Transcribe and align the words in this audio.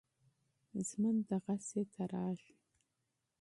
ژوند 0.87 1.21
همداسې 1.29 1.81
تېرېږي. 1.93 2.53